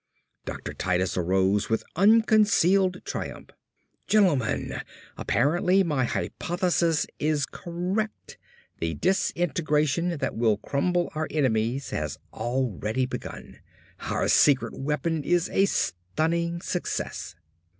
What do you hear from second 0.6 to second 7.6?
Titus arose with unconcealed triumph. "Gentlemen, apparently my hypothesis is